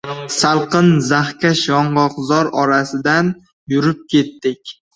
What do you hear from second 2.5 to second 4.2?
orasidan yurib